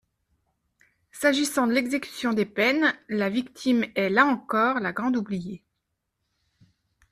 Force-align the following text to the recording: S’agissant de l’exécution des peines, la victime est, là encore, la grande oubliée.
S’agissant 1.11 1.67
de 1.67 1.73
l’exécution 1.73 2.33
des 2.33 2.47
peines, 2.47 2.95
la 3.07 3.29
victime 3.29 3.85
est, 3.93 4.09
là 4.09 4.25
encore, 4.25 4.79
la 4.79 4.93
grande 4.93 5.15
oubliée. 5.15 5.63